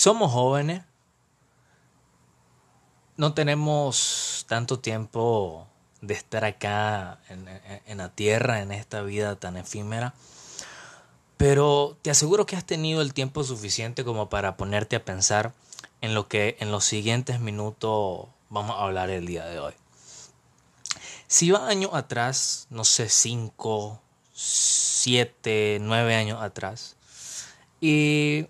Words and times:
Somos 0.00 0.32
jóvenes, 0.32 0.82
no 3.18 3.34
tenemos 3.34 4.46
tanto 4.48 4.78
tiempo 4.78 5.66
de 6.00 6.14
estar 6.14 6.46
acá 6.46 7.20
en, 7.28 7.98
la 7.98 8.08
tierra, 8.08 8.62
en 8.62 8.72
esta 8.72 9.02
vida 9.02 9.36
tan 9.36 9.58
efímera, 9.58 10.14
pero 11.36 11.98
te 12.00 12.10
aseguro 12.10 12.46
que 12.46 12.56
has 12.56 12.64
tenido 12.64 13.02
el 13.02 13.12
tiempo 13.12 13.44
suficiente 13.44 14.02
como 14.02 14.30
para 14.30 14.56
ponerte 14.56 14.96
a 14.96 15.04
pensar 15.04 15.52
en 16.00 16.14
lo 16.14 16.28
que 16.28 16.56
en 16.60 16.72
los 16.72 16.86
siguientes 16.86 17.40
minutos 17.40 18.26
vamos 18.48 18.76
a 18.76 18.84
hablar 18.84 19.10
el 19.10 19.26
día 19.26 19.44
de 19.44 19.58
hoy. 19.58 19.74
Si 21.30 21.52
va 21.52 21.68
años 21.68 21.92
atrás, 21.94 22.66
no 22.70 22.82
sé, 22.82 23.08
cinco, 23.08 24.02
siete, 24.34 25.78
nueve 25.80 26.16
años 26.16 26.42
atrás, 26.42 26.96
y 27.80 28.48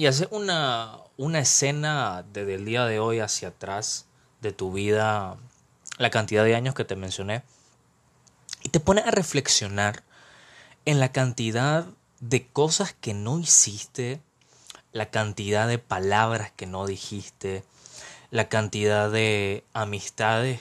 y 0.00 0.06
hacer 0.06 0.28
una, 0.30 0.96
una 1.18 1.40
escena 1.40 2.24
desde 2.32 2.54
el 2.54 2.64
día 2.64 2.86
de 2.86 2.98
hoy 3.00 3.20
hacia 3.20 3.48
atrás 3.48 4.06
de 4.40 4.50
tu 4.50 4.72
vida, 4.72 5.36
la 5.98 6.08
cantidad 6.08 6.42
de 6.42 6.54
años 6.54 6.74
que 6.74 6.86
te 6.86 6.96
mencioné, 6.96 7.42
y 8.62 8.70
te 8.70 8.80
pone 8.80 9.02
a 9.02 9.10
reflexionar 9.10 10.02
en 10.86 11.00
la 11.00 11.12
cantidad 11.12 11.84
de 12.20 12.46
cosas 12.46 12.94
que 12.98 13.12
no 13.12 13.40
hiciste, 13.40 14.22
la 14.92 15.10
cantidad 15.10 15.68
de 15.68 15.76
palabras 15.76 16.50
que 16.56 16.64
no 16.64 16.86
dijiste, 16.86 17.62
la 18.30 18.48
cantidad 18.48 19.10
de 19.10 19.64
amistades 19.74 20.60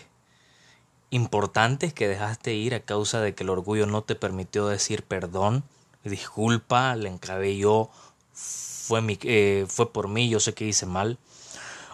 importantes 1.11 1.93
que 1.93 2.07
dejaste 2.07 2.53
ir 2.53 2.75
a 2.75 2.81
causa 2.81 3.21
de 3.21 3.33
que 3.33 3.43
el 3.43 3.49
orgullo 3.49 3.85
no 3.85 4.03
te 4.03 4.15
permitió 4.15 4.67
decir 4.67 5.03
perdón, 5.03 5.63
disculpa, 6.03 6.95
le 6.95 7.09
encabelló 7.09 7.89
fue, 8.33 9.01
mi, 9.01 9.19
eh, 9.23 9.65
fue 9.67 9.93
por 9.93 10.07
mí, 10.07 10.29
yo 10.29 10.39
sé 10.39 10.53
que 10.53 10.65
hice 10.65 10.85
mal, 10.85 11.19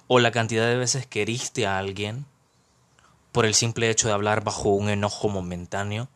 o 0.07 0.19
la 0.19 0.31
cantidad 0.31 0.65
de 0.65 0.77
veces 0.77 1.05
que 1.05 1.21
heriste 1.21 1.67
a 1.67 1.77
alguien 1.77 2.25
por 3.31 3.45
el 3.45 3.53
simple 3.53 3.89
hecho 3.89 4.07
de 4.07 4.13
hablar 4.13 4.43
bajo 4.45 4.69
un 4.69 4.89
enojo 4.89 5.27
momentáneo, 5.27 6.07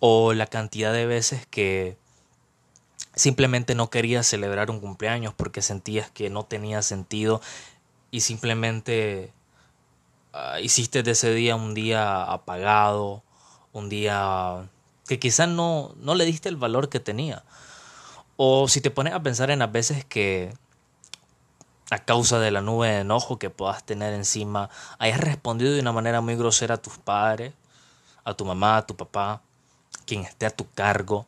o 0.00 0.34
la 0.34 0.46
cantidad 0.46 0.92
de 0.92 1.06
veces 1.06 1.46
que 1.46 1.96
simplemente 3.14 3.74
no 3.74 3.88
querías 3.88 4.26
celebrar 4.26 4.70
un 4.70 4.80
cumpleaños 4.80 5.32
porque 5.34 5.62
sentías 5.62 6.10
que 6.10 6.28
no 6.28 6.44
tenía 6.44 6.82
sentido 6.82 7.40
y 8.10 8.20
simplemente 8.20 9.32
ah, 10.34 10.60
hiciste 10.60 11.02
de 11.02 11.12
ese 11.12 11.32
día 11.32 11.56
un 11.56 11.72
día 11.72 12.24
apagado, 12.24 13.22
un 13.72 13.88
día 13.88 14.68
que 15.06 15.18
quizás 15.18 15.48
no, 15.48 15.94
no 15.96 16.14
le 16.14 16.24
diste 16.24 16.48
el 16.48 16.56
valor 16.56 16.88
que 16.88 17.00
tenía. 17.00 17.44
O 18.36 18.68
si 18.68 18.80
te 18.80 18.90
pones 18.90 19.14
a 19.14 19.22
pensar 19.22 19.50
en 19.50 19.60
las 19.60 19.72
veces 19.72 20.04
que 20.04 20.52
a 21.90 21.98
causa 21.98 22.38
de 22.40 22.50
la 22.50 22.60
nube 22.60 22.88
de 22.88 23.00
enojo 23.00 23.38
que 23.38 23.50
puedas 23.50 23.84
tener 23.84 24.14
encima, 24.14 24.70
hayas 24.98 25.20
respondido 25.20 25.72
de 25.72 25.80
una 25.80 25.92
manera 25.92 26.20
muy 26.20 26.34
grosera 26.36 26.74
a 26.74 26.82
tus 26.82 26.98
padres, 26.98 27.52
a 28.24 28.34
tu 28.34 28.44
mamá, 28.44 28.78
a 28.78 28.86
tu 28.86 28.96
papá, 28.96 29.42
quien 30.06 30.22
esté 30.22 30.46
a 30.46 30.50
tu 30.50 30.68
cargo, 30.70 31.26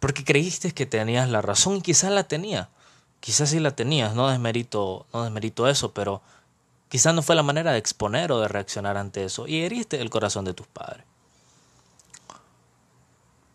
porque 0.00 0.24
creíste 0.24 0.72
que 0.72 0.86
tenías 0.86 1.28
la 1.28 1.40
razón 1.40 1.76
y 1.76 1.82
quizás 1.82 2.10
la 2.10 2.24
tenía, 2.24 2.68
quizás 3.20 3.50
sí 3.50 3.60
la 3.60 3.70
tenías, 3.74 4.14
no 4.14 4.28
desmerito, 4.28 5.06
no 5.12 5.22
desmerito 5.22 5.68
eso, 5.68 5.92
pero 5.92 6.20
quizás 6.94 7.12
no 7.12 7.22
fue 7.22 7.34
la 7.34 7.42
manera 7.42 7.72
de 7.72 7.78
exponer 7.78 8.30
o 8.30 8.38
de 8.38 8.46
reaccionar 8.46 8.96
ante 8.96 9.24
eso 9.24 9.48
y 9.48 9.64
heriste 9.64 10.00
el 10.00 10.10
corazón 10.10 10.44
de 10.44 10.54
tus 10.54 10.68
padres. 10.68 11.04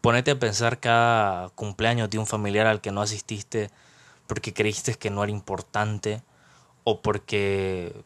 Ponete 0.01 0.31
a 0.31 0.39
pensar 0.39 0.81
cada 0.81 1.47
cumpleaños 1.51 2.09
de 2.09 2.17
un 2.17 2.27
familiar 2.27 2.67
al 2.67 2.81
que 2.81 2.91
no 2.91 3.01
asististe 3.01 3.71
porque 4.27 4.53
creíste 4.53 4.95
que 4.95 5.09
no 5.09 5.23
era 5.23 5.31
importante 5.31 6.21
o 6.83 6.99
porque 6.99 8.03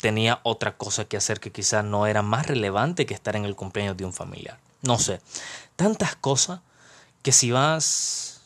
tenía 0.00 0.40
otra 0.42 0.76
cosa 0.76 1.04
que 1.04 1.16
hacer 1.16 1.38
que 1.38 1.52
quizás 1.52 1.84
no 1.84 2.08
era 2.08 2.22
más 2.22 2.48
relevante 2.48 3.06
que 3.06 3.14
estar 3.14 3.36
en 3.36 3.44
el 3.44 3.54
cumpleaños 3.54 3.96
de 3.96 4.06
un 4.06 4.12
familiar. 4.12 4.58
No 4.80 4.98
sé, 4.98 5.20
tantas 5.76 6.16
cosas 6.16 6.62
que 7.22 7.30
si 7.30 7.52
vas 7.52 8.40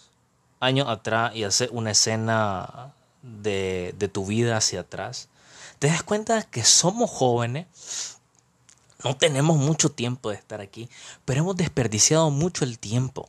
años 0.60 0.88
atrás 0.91 1.34
y 1.34 1.44
haces 1.44 1.71
una 1.72 1.92
escena 1.92 2.92
de, 3.22 3.94
de 3.97 4.09
tu 4.09 4.26
vida 4.26 4.59
hacia 4.59 4.81
atrás, 4.81 5.31
te 5.78 5.88
das 5.88 6.03
cuenta 6.03 6.42
que 6.42 6.64
somos 6.64 7.10
jóvenes 7.10 7.66
no 9.04 9.16
tenemos 9.16 9.56
mucho 9.56 9.91
tiempo 9.91 10.31
de 10.31 10.37
estar 10.37 10.60
aquí, 10.60 10.88
pero 11.25 11.41
hemos 11.41 11.56
desperdiciado 11.56 12.31
mucho 12.31 12.64
el 12.64 12.78
tiempo. 12.78 13.28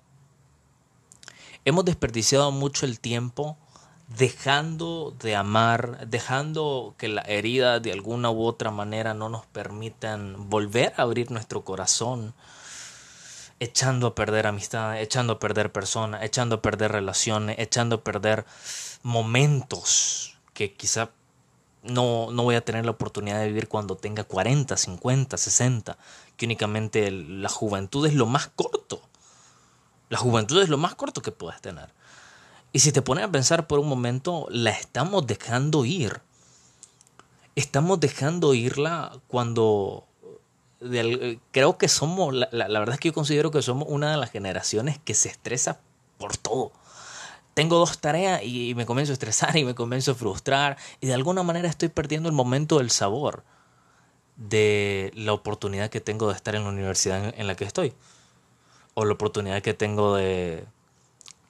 Hemos 1.66 1.86
desperdiciado 1.86 2.52
mucho 2.52 2.86
el 2.86 3.00
tiempo 3.00 3.57
dejando 4.07 5.13
de 5.19 5.36
amar, 5.36 6.07
dejando 6.07 6.96
que 6.97 7.09
la 7.09 7.22
herida 7.22 7.80
de 7.80 7.91
alguna 7.91 8.31
u 8.31 8.46
otra 8.46 8.72
manera 8.72 9.13
no 9.13 9.28
nos 9.28 9.46
permitan 9.46 10.50
volver 10.50 10.94
a 10.96 11.02
abrir 11.03 11.30
nuestro 11.30 11.66
corazón, 11.66 12.34
echando 13.59 14.07
a 14.07 14.16
perder 14.16 14.47
amistad, 14.47 15.00
echando 15.00 15.34
a 15.34 15.40
perder 15.40 15.72
personas, 15.74 16.24
echando 16.24 16.56
a 16.56 16.62
perder 16.62 16.94
relaciones, 16.94 17.59
echando 17.59 17.97
a 17.97 18.03
perder 18.03 18.46
momentos 19.03 20.38
que 20.53 20.74
quizá 20.74 21.12
no, 21.84 22.32
no 22.32 22.44
voy 22.44 22.56
a 22.56 22.66
tener 22.66 22.86
la 22.86 22.92
oportunidad 22.92 23.40
de 23.40 23.48
vivir 23.48 23.68
cuando 23.68 23.96
tenga 23.96 24.24
40, 24.24 24.76
50, 24.76 25.38
60, 25.38 25.98
que 26.36 26.46
únicamente 26.46 27.12
la 27.12 27.50
juventud 27.50 28.06
es 28.06 28.14
lo 28.14 28.26
más 28.26 28.48
corto. 28.56 29.02
La 30.10 30.18
juventud 30.18 30.62
es 30.62 30.70
lo 30.70 30.78
más 30.78 30.96
corto 30.96 31.22
que 31.22 31.32
puedes 31.32 31.62
tener. 31.62 31.90
Y 32.74 32.80
si 32.80 32.92
te 32.92 33.02
pones 33.02 33.26
a 33.26 33.32
pensar 33.32 33.68
por 33.68 33.80
un 33.80 33.88
momento, 33.88 34.48
la 34.50 34.72
estamos 34.72 35.26
dejando 35.26 35.86
ir. 35.86 36.22
Estamos 37.56 38.00
dejando 38.00 38.54
irla 38.54 39.20
cuando 39.28 40.06
creo 41.52 41.78
que 41.78 41.88
somos, 41.88 42.34
la, 42.34 42.50
la, 42.52 42.80
verdad 42.80 42.94
es 42.94 43.00
que 43.00 43.10
yo 43.10 43.14
considero 43.14 43.50
que 43.50 43.64
somos 43.64 43.88
una 43.90 44.12
de 44.12 44.18
las 44.18 44.30
generaciones 44.30 45.00
que 45.00 45.16
se 45.16 45.30
estresa 45.30 45.80
por 46.20 46.38
todo 46.38 46.72
tengo 47.57 47.79
dos 47.79 47.97
tareas 47.97 48.44
y 48.44 48.75
me 48.75 48.85
comienzo 48.85 49.13
a 49.13 49.16
estresar 49.16 49.57
y 49.57 49.66
me 49.66 49.73
comienzo 49.73 50.12
a 50.12 50.13
frustrar 50.13 50.78
y 51.01 51.07
de 51.07 51.16
alguna 51.16 51.41
manera 51.41 51.68
estoy 51.68 51.90
perdiendo 51.90 52.29
el 52.29 52.35
momento 52.35 52.78
del 52.78 52.91
sabor 52.91 53.44
de 54.35 55.12
la 55.16 55.34
oportunidad 55.34 55.90
que 55.90 56.00
tengo 56.00 56.28
de 56.28 56.35
estar 56.35 56.53
en 56.53 56.66
la 56.66 56.69
universidad 56.69 57.34
en 57.35 57.47
la 57.47 57.56
que 57.56 57.66
estoy 57.66 57.95
o 58.94 59.06
la 59.06 59.13
oportunidad 59.13 59.63
que 59.63 59.73
tengo 59.73 60.16
de 60.16 60.68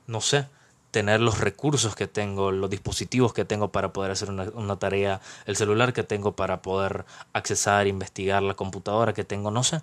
no 0.05 0.21
sé 0.21 0.47
tener 0.91 1.19
los 1.19 1.41
recursos 1.41 1.93
que 1.93 2.07
tengo, 2.07 2.51
los 2.51 2.69
dispositivos 2.69 3.33
que 3.33 3.43
tengo 3.43 3.73
para 3.73 3.91
poder 3.91 4.11
hacer 4.11 4.29
una, 4.31 4.79
tarea, 4.79 5.19
el 5.45 5.57
celular 5.57 5.91
que 5.91 6.03
tengo 6.03 6.37
para 6.37 6.61
poder 6.61 7.03
accesar, 7.33 7.85
investigar, 7.85 8.41
la 8.43 8.53
computadora 8.53 9.13
que 9.13 9.25
tengo, 9.25 9.51
no 9.51 9.61
sé. 9.61 9.81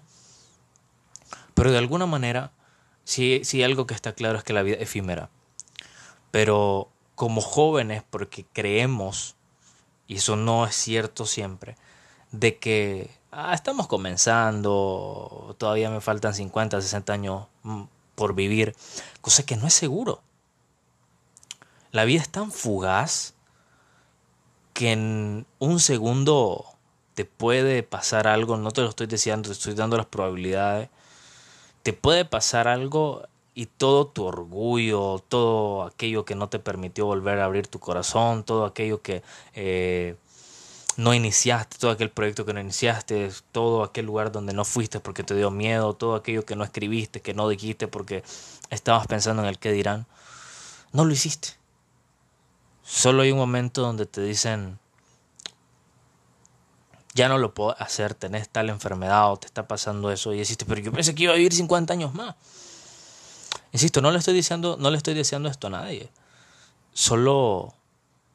Pero 1.52 1.70
de 1.70 1.76
alguna 1.76 2.06
manera, 2.06 2.50
sí, 3.04 3.42
sí 3.44 3.62
algo 3.62 3.86
que 3.86 3.92
está 3.92 4.14
claro 4.14 4.38
es 4.38 4.44
que 4.44 4.54
la 4.54 4.62
vida 4.62 4.76
es 4.76 4.84
efímera. 4.84 5.28
Pero 6.34 6.88
como 7.14 7.40
jóvenes, 7.40 8.02
porque 8.10 8.44
creemos, 8.52 9.36
y 10.08 10.16
eso 10.16 10.34
no 10.34 10.66
es 10.66 10.74
cierto 10.74 11.26
siempre, 11.26 11.76
de 12.32 12.58
que 12.58 13.08
ah, 13.30 13.54
estamos 13.54 13.86
comenzando, 13.86 15.54
todavía 15.58 15.90
me 15.90 16.00
faltan 16.00 16.34
50, 16.34 16.80
60 16.80 17.12
años 17.12 17.46
mm, 17.62 17.82
por 18.16 18.34
vivir, 18.34 18.74
cosa 19.20 19.46
que 19.46 19.54
no 19.54 19.68
es 19.68 19.74
seguro. 19.74 20.22
La 21.92 22.04
vida 22.04 22.22
es 22.22 22.28
tan 22.28 22.50
fugaz 22.50 23.34
que 24.72 24.90
en 24.90 25.46
un 25.60 25.78
segundo 25.78 26.64
te 27.14 27.24
puede 27.24 27.84
pasar 27.84 28.26
algo, 28.26 28.56
no 28.56 28.72
te 28.72 28.80
lo 28.80 28.88
estoy 28.88 29.06
diciendo, 29.06 29.50
te 29.50 29.52
estoy 29.52 29.74
dando 29.74 29.96
las 29.96 30.06
probabilidades, 30.06 30.90
te 31.84 31.92
puede 31.92 32.24
pasar 32.24 32.66
algo 32.66 33.22
y 33.54 33.66
todo 33.66 34.06
tu 34.08 34.24
orgullo, 34.24 35.22
todo 35.28 35.84
aquello 35.84 36.24
que 36.24 36.34
no 36.34 36.48
te 36.48 36.58
permitió 36.58 37.06
volver 37.06 37.38
a 37.38 37.44
abrir 37.44 37.68
tu 37.68 37.78
corazón, 37.78 38.44
todo 38.44 38.64
aquello 38.64 39.00
que 39.00 39.22
eh, 39.54 40.16
no 40.96 41.14
iniciaste, 41.14 41.78
todo 41.78 41.90
aquel 41.90 42.10
proyecto 42.10 42.44
que 42.44 42.52
no 42.52 42.60
iniciaste, 42.60 43.30
todo 43.52 43.84
aquel 43.84 44.06
lugar 44.06 44.32
donde 44.32 44.52
no 44.52 44.64
fuiste 44.64 45.00
porque 45.00 45.22
te 45.22 45.34
dio 45.34 45.50
miedo, 45.50 45.94
todo 45.94 46.14
aquello 46.16 46.44
que 46.44 46.56
no 46.56 46.64
escribiste, 46.64 47.20
que 47.20 47.34
no 47.34 47.48
dijiste 47.48 47.88
porque 47.88 48.24
estabas 48.70 49.06
pensando 49.06 49.42
en 49.42 49.48
el 49.48 49.58
qué 49.58 49.72
dirán, 49.72 50.06
no 50.92 51.04
lo 51.04 51.12
hiciste. 51.12 51.50
Solo 52.82 53.22
hay 53.22 53.32
un 53.32 53.38
momento 53.38 53.82
donde 53.82 54.06
te 54.06 54.20
dicen, 54.20 54.78
ya 57.14 57.28
no 57.28 57.38
lo 57.38 57.54
puedo 57.54 57.80
hacer, 57.80 58.14
tenés 58.14 58.48
tal 58.48 58.68
enfermedad 58.68 59.32
o 59.32 59.36
te 59.36 59.46
está 59.46 59.66
pasando 59.66 60.10
eso 60.10 60.32
y 60.34 60.38
deciste, 60.38 60.64
pero 60.64 60.80
yo 60.80 60.92
pensé 60.92 61.14
que 61.14 61.24
iba 61.24 61.32
a 61.32 61.36
vivir 61.36 61.52
50 61.52 61.92
años 61.92 62.14
más. 62.14 62.34
Insisto, 63.74 64.00
no 64.00 64.12
le 64.12 64.18
estoy 64.20 64.34
diciendo, 64.34 64.76
no 64.78 64.88
le 64.92 64.96
estoy 64.96 65.14
diciendo 65.14 65.48
esto 65.48 65.66
a 65.66 65.70
nadie. 65.70 66.08
Solo 66.92 67.74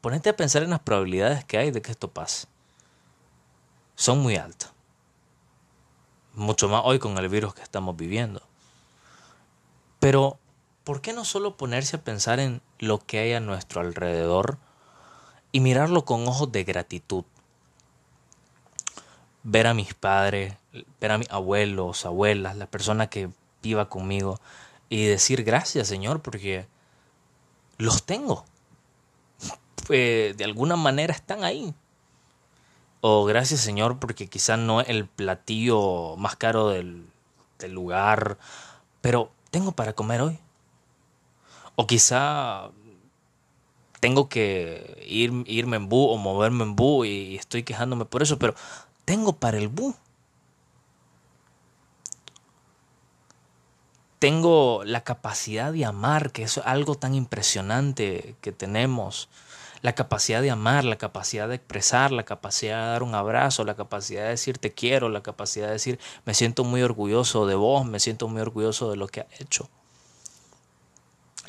ponete 0.02 0.28
a 0.28 0.36
pensar 0.36 0.64
en 0.64 0.72
las 0.72 0.82
probabilidades 0.82 1.46
que 1.46 1.58
hay 1.58 1.72
de 1.72 1.82
que 1.82 1.92
esto 1.92 2.10
pase. 2.10 2.48
Son 3.96 4.20
muy 4.20 4.36
altas. 4.36 4.74
Mucho 6.34 6.68
más 6.68 6.82
hoy 6.84 7.00
con 7.00 7.18
el 7.18 7.30
virus 7.30 7.54
que 7.54 7.62
estamos 7.62 7.96
viviendo. 7.96 8.42
Pero, 10.02 10.38
¿por 10.84 11.00
qué 11.00 11.14
no 11.14 11.24
solo 11.24 11.56
ponerse 11.56 11.96
a 11.96 12.04
pensar 12.04 12.42
en 12.42 12.62
lo 12.78 13.00
que 13.00 13.20
hay 13.20 13.32
a 13.32 13.40
nuestro 13.40 13.80
alrededor 13.80 14.58
y 15.54 15.62
mirarlo 15.62 16.04
con 16.04 16.28
ojos 16.28 16.52
de 16.52 16.66
gratitud? 16.66 17.24
Ver 19.44 19.68
a 19.68 19.74
mis 19.74 19.94
padres, 19.94 20.56
ver 21.00 21.14
a 21.14 21.18
mis 21.18 21.30
abuelos, 21.32 22.06
abuelas, 22.06 22.58
la 22.58 22.66
persona 22.66 23.08
que 23.08 23.30
viva 23.62 23.88
conmigo 23.88 24.42
y 24.90 25.06
decir 25.06 25.44
gracias 25.44 25.88
Señor 25.88 26.22
porque 26.22 26.68
los 27.78 28.04
tengo. 28.04 28.46
Pues, 29.88 30.36
de 30.38 30.44
alguna 30.44 30.76
manera 30.76 31.14
están 31.14 31.44
ahí. 31.44 31.74
O 33.02 33.24
gracias 33.26 33.62
Señor 33.62 34.00
porque 34.00 34.28
quizás 34.28 34.60
no 34.60 34.82
es 34.82 34.90
el 34.90 35.08
platillo 35.08 36.18
más 36.18 36.36
caro 36.36 36.70
del, 36.70 37.06
del 37.60 37.72
lugar, 37.72 38.38
pero 39.02 39.32
tengo 39.52 39.72
para 39.72 39.94
comer 39.94 40.22
hoy. 40.22 40.40
O 41.76 41.88
quizá 41.88 42.72
tengo 44.00 44.30
que 44.30 45.04
ir, 45.08 45.32
irme 45.46 45.78
en 45.78 45.90
bu 45.90 46.08
o 46.08 46.18
moverme 46.18 46.64
en 46.64 46.76
bu 46.76 47.06
y 47.06 47.36
estoy 47.36 47.64
quejándome 47.64 48.06
por 48.06 48.22
eso, 48.22 48.40
pero 48.40 48.56
tengo 49.06 49.34
para 49.34 49.58
el 49.58 49.68
bu. 49.68 49.96
Tengo 54.20 54.84
la 54.84 55.06
capacidad 55.06 55.72
de 55.72 55.86
amar, 55.86 56.32
que 56.32 56.44
es 56.44 56.58
algo 56.58 56.96
tan 56.96 57.16
impresionante 57.16 58.36
que 58.42 58.52
tenemos 58.52 59.30
la 59.82 59.96
capacidad 59.96 60.42
de 60.42 60.52
amar, 60.52 60.84
la 60.84 60.98
capacidad 60.98 61.48
de 61.48 61.56
expresar, 61.56 62.12
la 62.12 62.24
capacidad 62.24 62.84
de 62.84 62.92
dar 62.92 63.04
un 63.04 63.16
abrazo, 63.16 63.64
la 63.64 63.76
capacidad 63.76 64.24
de 64.24 64.32
decir 64.32 64.58
te 64.58 64.74
quiero, 64.74 65.08
la 65.08 65.24
capacidad 65.24 65.68
de 65.68 65.74
decir 65.74 66.00
me 66.26 66.34
siento 66.34 66.66
muy 66.66 66.82
orgulloso 66.82 67.48
de 67.48 67.56
vos, 67.56 67.86
me 67.86 68.02
siento 68.02 68.28
muy 68.28 68.42
orgulloso 68.42 68.92
de 68.92 68.98
lo 68.98 69.08
que 69.08 69.22
has 69.22 69.40
hecho. 69.40 69.70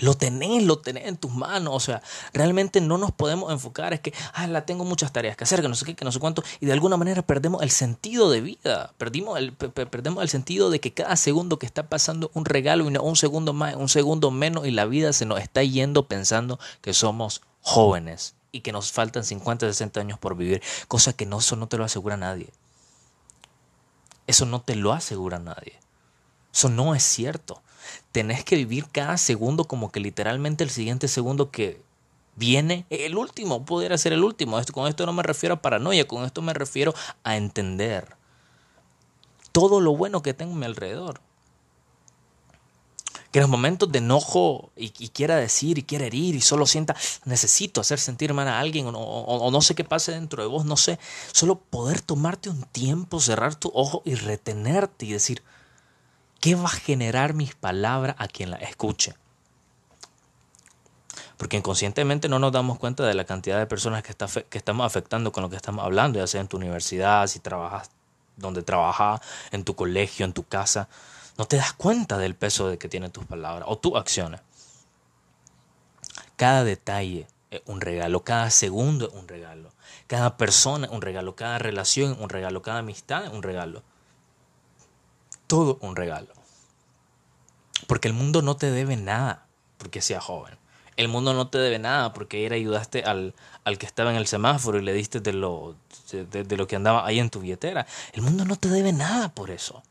Lo 0.01 0.15
tenés, 0.15 0.65
lo 0.65 0.79
tenés 0.79 1.07
en 1.07 1.17
tus 1.17 1.33
manos. 1.33 1.75
O 1.75 1.81
sea, 1.81 2.03
realmente 2.33 2.81
no 2.81 2.99
nos 2.99 3.13
podemos 3.13 3.53
enfocar. 3.53 3.93
Es 3.93 4.01
que, 4.01 4.13
ah, 4.33 4.47
la 4.47 4.67
tengo 4.67 4.85
muchas 4.85 5.13
tareas 5.13 5.37
que 5.37 5.45
hacer, 5.45 5.63
que 5.63 5.69
no 5.69 5.75
sé 5.75 5.85
qué, 5.85 5.95
que 5.95 6.05
no 6.05 6.13
sé 6.13 6.19
cuánto. 6.19 6.43
Y 6.61 6.67
de 6.67 6.73
alguna 6.73 6.97
manera 6.97 7.23
perdemos 7.23 7.63
el 7.63 7.71
sentido 7.71 8.31
de 8.31 8.41
vida. 8.41 8.93
El, 9.37 9.53
perdemos 9.53 10.23
el 10.23 10.29
sentido 10.29 10.71
de 10.71 10.81
que 10.81 10.93
cada 10.93 11.17
segundo 11.17 11.59
que 11.59 11.67
está 11.67 11.89
pasando 11.89 12.31
un 12.35 12.45
regalo 12.45 12.89
y 12.89 12.93
no 12.93 13.03
un 13.03 13.17
segundo 13.17 13.53
más, 13.53 13.77
un 13.77 13.89
segundo 13.89 14.31
menos. 14.31 14.67
Y 14.67 14.71
la 14.71 14.87
vida 14.87 15.13
se 15.13 15.27
nos 15.27 15.41
está 15.41 15.63
yendo 15.63 16.07
pensando 16.07 16.59
que 16.81 16.95
somos 16.95 17.43
jóvenes 17.63 18.35
y 18.53 18.61
que 18.61 18.73
nos 18.73 18.93
faltan 18.93 19.25
50, 19.25 19.67
60 19.67 20.01
años 20.01 20.19
por 20.19 20.37
vivir, 20.37 20.63
cosa 20.89 21.13
que 21.13 21.27
no, 21.27 21.39
eso 21.39 21.57
no 21.57 21.69
te 21.69 21.79
lo 21.79 21.85
asegura 21.85 22.17
nadie. 22.17 22.51
Eso 24.27 24.47
no 24.47 24.61
te 24.61 24.77
lo 24.77 24.93
asegura 24.93 25.39
nadie. 25.39 25.79
Eso 26.53 26.69
no 26.69 26.95
es 26.95 27.03
cierto. 27.03 27.63
Tenés 28.13 28.45
que 28.45 28.57
vivir 28.57 28.87
cada 28.91 29.17
segundo 29.17 29.65
como 29.65 29.91
que 29.91 30.01
literalmente 30.01 30.65
el 30.65 30.71
siguiente 30.71 31.09
segundo 31.09 31.51
que 31.51 31.81
viene 32.37 32.87
el 32.91 33.17
último, 33.17 33.65
pudiera 33.65 33.99
ser 33.99 34.13
el 34.13 34.25
último. 34.25 34.59
Esto, 34.59 34.73
con 34.73 34.89
esto 34.89 35.07
no 35.07 35.13
me 35.13 35.23
refiero 35.23 35.57
a 35.57 35.63
paranoia, 35.63 36.07
con 36.07 36.25
esto 36.25 36.43
me 36.43 36.55
refiero 36.55 36.95
a 37.23 37.37
entender 37.37 38.17
todo 39.53 39.81
lo 39.81 39.97
bueno 39.97 40.23
que 40.23 40.35
tengo 40.35 40.53
a 40.55 40.57
mi 40.57 40.67
alrededor 40.67 41.21
que 43.31 43.39
en 43.39 43.43
los 43.43 43.51
momentos 43.51 43.91
de 43.93 43.99
enojo 43.99 44.71
y, 44.77 44.91
quiera 44.91 45.37
decir 45.37 45.79
y 45.79 45.83
quiera 45.83 46.07
herir 46.07 46.35
y 46.35 46.41
solo 46.41 46.67
sienta, 46.67 46.97
necesito 47.25 47.81
hacer 47.81 48.01
sentir 48.01 48.35
mal 48.35 48.49
a 48.49 48.59
alguien 48.59 48.87
o, 48.87 48.93
o, 48.93 49.51
no 49.51 49.61
sé 49.61 49.75
qué 49.75 49.85
pase 49.85 50.13
dentro 50.13 50.43
de 50.43 50.49
vos, 50.49 50.65
no 50.65 50.77
sé, 50.77 50.99
solo 51.33 51.57
poder 51.57 52.01
tomarte 52.01 52.51
un 52.51 52.63
tiempo, 52.65 53.21
cerrar 53.21 53.55
tu 53.55 53.71
ojo 53.73 54.03
y 54.05 54.15
retenerte 54.15 55.07
y 55.07 55.13
decir, 55.13 55.43
¿qué 56.41 56.55
va 56.55 56.67
a 56.67 56.69
generar 56.69 57.35
mis 57.35 57.55
palabras 57.55 58.17
a 58.19 58.27
quien 58.29 58.51
la 58.51 58.57
escuche? 58.57 59.15
Porque 61.37 61.57
inconscientemente 61.57 62.29
no 62.29 62.39
nos 62.39 62.53
damos 62.53 62.79
cuenta 62.79 63.07
de 63.07 63.15
la 63.15 63.25
cantidad 63.25 63.59
de 63.59 63.67
personas 63.67 64.03
que, 64.03 64.11
está, 64.11 64.27
que 64.27 64.59
estamos 64.59 64.85
afectando 64.85 65.33
con 65.33 65.43
lo 65.43 65.51
que 65.51 65.57
estamos 65.57 65.85
hablando, 65.85 66.19
ya 66.19 66.27
sea 66.27 66.41
en 66.41 66.49
tu 66.49 66.57
universidad, 66.57 67.27
si 67.27 67.39
trabajas 67.39 67.91
donde 68.41 68.63
trabajas, 68.63 69.21
en 69.53 69.65
tu 69.65 69.77
colegio, 69.77 70.25
en 70.25 70.33
tu 70.33 70.45
casa. 70.45 70.89
No 71.39 71.47
te 71.47 71.57
das 71.57 71.73
cuenta 71.73 72.19
del 72.19 72.35
peso 72.35 72.69
de 72.69 72.79
que 72.79 72.89
tienen 72.89 73.11
tus 73.11 73.25
palabras 73.25 73.65
o 73.69 73.79
tus 73.79 73.97
acciones. 73.97 74.41
Cada 76.37 76.65
detalle 76.65 77.27
es 77.51 77.63
un 77.67 77.81
regalo, 77.81 78.25
cada 78.25 78.51
segundo 78.51 79.09
es 79.09 79.15
un 79.15 79.29
regalo, 79.29 79.73
cada 80.07 80.37
persona 80.37 80.87
es 80.87 80.93
un 80.93 81.03
regalo, 81.03 81.37
cada 81.37 81.59
relación 81.59 82.13
es 82.13 82.19
un 82.19 82.31
regalo, 82.31 82.63
cada 82.63 82.79
amistad 82.79 83.25
es 83.25 83.31
un 83.31 83.43
regalo. 83.43 83.83
Todo 85.51 85.79
un 85.81 85.97
regalo. 85.97 86.29
Porque 87.89 88.07
el 88.07 88.15
mundo 88.15 88.41
no 88.41 88.55
te 88.57 88.71
debe 88.71 88.97
nada 88.97 89.49
porque 89.79 90.01
seas 90.01 90.23
joven. 90.23 90.57
El 90.97 91.09
mundo 91.09 91.35
no 91.35 91.49
te 91.49 91.59
debe 91.59 91.81
nada 91.81 92.13
porque 92.13 92.37
ayer 92.37 92.53
ayudaste 92.53 93.03
al, 93.03 93.35
al 93.65 93.77
que 93.77 93.87
estaba 93.87 94.11
en 94.11 94.17
el 94.17 94.29
semáforo 94.29 94.79
y 94.79 94.83
le 94.83 94.93
diste 94.93 95.19
de 95.19 95.33
lo, 95.33 95.75
de 96.13 96.57
lo 96.57 96.69
que 96.69 96.77
andaba 96.77 97.05
ahí 97.05 97.19
en 97.19 97.31
tu 97.31 97.41
billetera. 97.41 97.89
El 98.13 98.23
mundo 98.23 98.45
no 98.45 98.55
te 98.55 98.69
debe 98.69 98.93
nada 98.93 99.35
por 99.35 99.51
eso. 99.51 99.83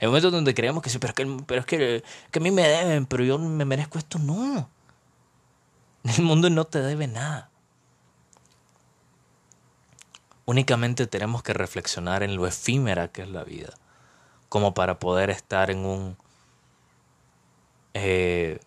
Hay 0.00 0.08
momentos 0.08 0.32
donde 0.32 0.52
creemos 0.52 0.82
que 0.82 0.90
sí, 0.90 0.98
pero 0.98 1.10
es 1.10 1.14
que, 1.14 1.42
pero 1.46 1.60
es 1.60 1.66
que, 1.66 2.02
que 2.32 2.38
a 2.40 2.42
mí 2.42 2.50
me 2.50 2.66
deben, 2.66 3.06
pero 3.06 3.22
yo 3.22 3.38
me 3.38 3.64
merezco 3.64 3.98
esto. 3.98 4.18
No. 4.18 4.68
El 6.16 6.24
mundo 6.24 6.50
no 6.50 6.64
te 6.64 6.80
debe 6.80 7.06
nada. 7.06 7.50
Únicamente 10.44 11.06
tenemos 11.06 11.44
que 11.44 11.52
reflexionar 11.52 12.24
en 12.24 12.34
lo 12.34 12.48
efímera 12.48 13.12
que 13.12 13.22
es 13.22 13.28
la 13.28 13.44
vida, 13.44 13.74
como 14.48 14.74
para 14.74 14.98
poder 14.98 15.30
estar 15.30 15.70
en 15.70 15.84
un 15.84 16.16
eh, 17.94 18.60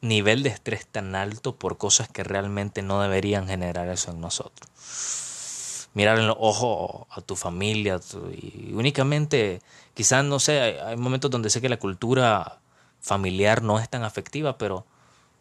nivel 0.00 0.42
de 0.42 0.50
estrés 0.50 0.86
tan 0.86 1.14
alto 1.14 1.56
por 1.56 1.78
cosas 1.78 2.08
que 2.08 2.24
realmente 2.24 2.82
no 2.82 3.00
deberían 3.00 3.46
generar 3.48 3.88
eso 3.88 4.10
en 4.10 4.20
nosotros. 4.20 5.88
Mirar 5.94 6.18
en 6.18 6.26
los 6.26 6.36
ojos 6.38 7.06
a 7.10 7.20
tu 7.22 7.36
familia 7.36 7.98
y 8.32 8.72
únicamente 8.74 9.60
Quizás, 9.96 10.22
no 10.26 10.38
sé, 10.38 10.60
hay, 10.60 10.94
momentos 10.98 11.30
donde 11.30 11.48
sé 11.48 11.62
que 11.62 11.70
la 11.70 11.78
cultura 11.78 12.58
familiar 13.00 13.62
no 13.62 13.78
es 13.78 13.88
tan 13.88 14.02
afectiva, 14.02 14.58
pero 14.58 14.84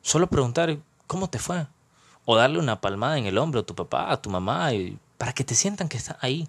solo 0.01 0.27
preguntar 0.27 0.77
cómo 1.07 1.29
te 1.29 1.39
fue. 1.39 1.67
O 2.23 2.37
darle 2.37 2.57
una 2.57 2.79
palmada 2.79 3.17
en 3.17 3.25
el 3.25 3.37
hombro 3.37 3.59
a 3.59 3.65
tu 3.65 3.75
papá, 3.75 4.09
a 4.09 4.21
tu 4.21 4.29
mamá, 4.29 4.71
y, 4.71 4.97
para 5.17 5.33
que 5.33 5.43
te 5.43 5.55
sientan 5.55 5.89
que 5.89 5.97
estás 5.97 6.15
ahí. 6.21 6.47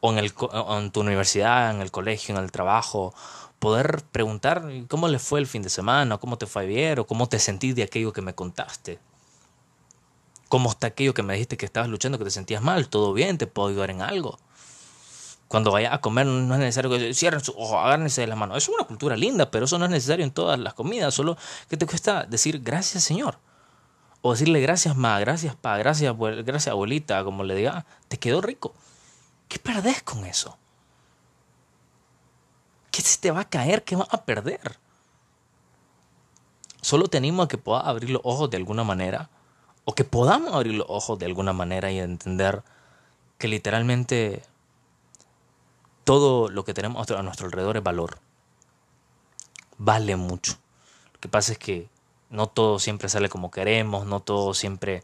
O 0.00 0.12
en, 0.12 0.18
el, 0.18 0.32
en 0.70 0.90
tu 0.90 1.00
universidad, 1.00 1.70
en 1.70 1.80
el 1.80 1.90
colegio, 1.90 2.36
en 2.36 2.42
el 2.42 2.52
trabajo, 2.52 3.14
poder 3.58 4.04
preguntar 4.12 4.64
cómo 4.88 5.08
le 5.08 5.18
fue 5.18 5.40
el 5.40 5.46
fin 5.46 5.62
de 5.62 5.70
semana, 5.70 6.18
cómo 6.18 6.38
te 6.38 6.46
fue 6.46 6.62
ayer, 6.62 7.00
o 7.00 7.06
cómo 7.06 7.28
te 7.28 7.38
sentís 7.38 7.74
de 7.74 7.82
aquello 7.82 8.12
que 8.12 8.22
me 8.22 8.34
contaste. 8.34 9.00
¿Cómo 10.48 10.70
está 10.70 10.86
aquello 10.86 11.12
que 11.14 11.22
me 11.22 11.34
dijiste 11.34 11.56
que 11.56 11.66
estabas 11.66 11.90
luchando, 11.90 12.18
que 12.18 12.24
te 12.24 12.30
sentías 12.30 12.62
mal? 12.62 12.88
¿Todo 12.88 13.12
bien? 13.12 13.36
¿Te 13.36 13.46
puedo 13.46 13.68
ayudar 13.68 13.90
en 13.90 14.00
algo? 14.00 14.38
Cuando 15.48 15.72
vaya 15.72 15.94
a 15.94 16.00
comer 16.00 16.26
no 16.26 16.54
es 16.54 16.60
necesario 16.60 16.90
que 16.90 17.14
cierren 17.14 17.40
sus 17.40 17.54
ojos, 17.56 17.82
agárrense 17.82 18.20
de 18.20 18.26
las 18.26 18.38
manos. 18.38 18.58
Es 18.58 18.68
una 18.68 18.84
cultura 18.84 19.16
linda, 19.16 19.50
pero 19.50 19.64
eso 19.64 19.78
no 19.78 19.86
es 19.86 19.90
necesario 19.90 20.24
en 20.24 20.30
todas 20.30 20.58
las 20.58 20.74
comidas. 20.74 21.12
Solo 21.14 21.36
que 21.68 21.76
te 21.76 21.86
cuesta 21.86 22.24
decir 22.24 22.60
gracias 22.60 23.04
Señor. 23.04 23.38
O 24.20 24.32
decirle 24.32 24.60
gracias 24.60 24.96
ma, 24.96 25.18
gracias 25.20 25.54
pa, 25.54 25.76
gracias, 25.78 26.14
gracias 26.18 26.68
abuelita, 26.68 27.24
como 27.24 27.44
le 27.44 27.54
diga, 27.54 27.86
te 28.08 28.18
quedó 28.18 28.40
rico. 28.40 28.74
¿Qué 29.48 29.58
perdés 29.58 30.02
con 30.02 30.24
eso? 30.26 30.56
¿Qué 32.90 33.02
se 33.02 33.18
te 33.18 33.30
va 33.30 33.40
a 33.40 33.48
caer? 33.48 33.84
¿Qué 33.84 33.96
vas 33.96 34.08
a 34.12 34.24
perder? 34.24 34.78
Solo 36.80 37.08
te 37.08 37.18
animo 37.18 37.42
a 37.42 37.48
que 37.48 37.58
puedas 37.58 37.86
abrir 37.86 38.10
los 38.10 38.22
ojos 38.24 38.50
de 38.50 38.56
alguna 38.56 38.84
manera, 38.84 39.30
o 39.84 39.94
que 39.94 40.04
podamos 40.04 40.54
abrir 40.54 40.74
los 40.74 40.86
ojos 40.88 41.18
de 41.18 41.26
alguna 41.26 41.52
manera 41.52 41.90
y 41.90 41.98
entender 41.98 42.62
que 43.38 43.48
literalmente 43.48 44.42
todo 46.04 46.48
lo 46.48 46.64
que 46.64 46.74
tenemos 46.74 47.10
a 47.10 47.22
nuestro 47.22 47.46
alrededor 47.46 47.76
es 47.76 47.82
valor. 47.82 48.18
Vale 49.78 50.16
mucho. 50.16 50.58
Lo 51.14 51.20
que 51.20 51.28
pasa 51.28 51.52
es 51.52 51.58
que 51.58 51.88
no 52.30 52.48
todo 52.48 52.78
siempre 52.78 53.08
sale 53.08 53.28
como 53.28 53.50
queremos, 53.50 54.06
no 54.06 54.20
todo 54.20 54.54
siempre, 54.54 55.02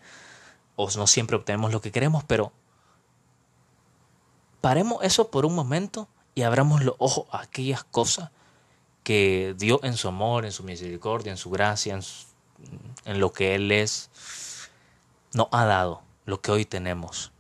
o 0.76 0.88
no 0.96 1.06
siempre 1.06 1.36
obtenemos 1.36 1.72
lo 1.72 1.80
que 1.80 1.92
queremos, 1.92 2.24
pero 2.24 2.52
paremos 4.64 5.04
eso 5.04 5.30
por 5.30 5.44
un 5.44 5.54
momento 5.54 6.08
y 6.34 6.40
abramos 6.40 6.82
los 6.82 6.94
ojos 6.96 7.26
a 7.30 7.42
aquellas 7.42 7.84
cosas 7.84 8.30
que 9.02 9.54
Dios 9.58 9.80
en 9.82 9.94
su 9.94 10.08
amor, 10.08 10.46
en 10.46 10.52
su 10.52 10.62
misericordia, 10.62 11.30
en 11.30 11.36
su 11.36 11.50
gracia, 11.50 12.00
en, 13.04 13.20
lo 13.20 13.30
que 13.30 13.56
Él 13.56 13.70
es, 13.70 14.08
nos 15.34 15.48
ha 15.52 15.66
dado, 15.66 16.00
lo 16.24 16.40
que 16.40 16.50
hoy 16.50 16.64
tenemos 16.64 17.30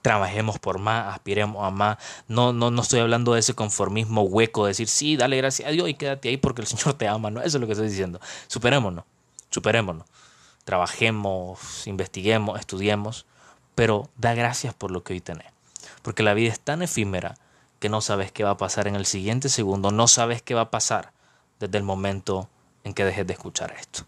trabajemos 0.00 0.58
por 0.58 0.78
más, 0.78 1.12
aspiremos 1.14 1.62
a 1.62 1.70
más. 1.70 1.98
No, 2.26 2.54
no, 2.54 2.70
no 2.70 2.80
estoy 2.80 3.00
hablando 3.00 3.34
de 3.34 3.40
ese 3.40 3.54
conformismo 3.54 4.22
hueco, 4.22 4.64
de 4.64 4.70
decir, 4.70 4.88
sí, 4.88 5.16
dale 5.18 5.36
gracias 5.36 5.68
a 5.68 5.72
Dios 5.72 5.90
y 5.90 5.94
quédate 5.94 6.30
ahí 6.30 6.38
porque 6.38 6.62
el 6.62 6.66
Señor 6.68 6.94
te 6.94 7.06
ama. 7.06 7.30
No, 7.30 7.40
eso 7.40 7.58
es 7.58 7.60
lo 7.60 7.66
que 7.66 7.74
estoy 7.74 7.88
diciendo. 7.88 8.18
Superémonos, 8.46 9.04
superémonos. 9.50 10.06
Trabajemos, 10.64 11.86
investiguemos, 11.86 12.58
estudiemos, 12.58 13.26
pero 13.74 14.08
da 14.16 14.32
gracias 14.34 14.72
por 14.72 14.90
lo 14.90 15.04
que 15.04 15.12
hoy 15.12 15.20
tenés. 15.20 15.52
Porque 16.02 16.22
la 16.22 16.34
vida 16.34 16.52
es 16.52 16.60
tan 16.60 16.82
efímera 16.82 17.36
que 17.78 17.88
no 17.88 18.00
sabes 18.00 18.30
qué 18.30 18.44
va 18.44 18.50
a 18.50 18.56
pasar 18.56 18.86
en 18.86 18.94
el 18.94 19.06
siguiente 19.06 19.48
segundo, 19.48 19.90
no 19.90 20.06
sabes 20.08 20.42
qué 20.42 20.54
va 20.54 20.62
a 20.62 20.70
pasar 20.70 21.12
desde 21.58 21.78
el 21.78 21.84
momento 21.84 22.48
en 22.84 22.94
que 22.94 23.04
dejes 23.04 23.26
de 23.26 23.32
escuchar 23.32 23.72
esto. 23.72 24.04